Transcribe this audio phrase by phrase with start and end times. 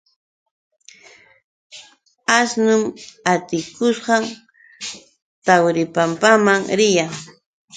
[2.39, 2.81] Asnun
[3.33, 4.23] atikushqam
[5.45, 7.11] Tawripampaman riyan.